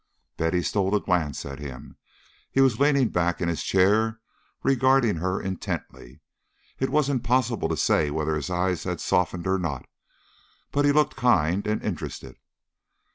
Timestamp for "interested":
11.83-12.37